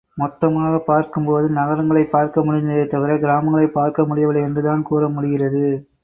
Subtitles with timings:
[0.17, 5.63] மொத்தமாகப் பார்க்கும்போது நகரங்களைப் பார்க்க முடிந்ததே தவிர கிராமங்களைப் பார்க்க முடியவில்லை என்றுதான் கூற முடிகிறது.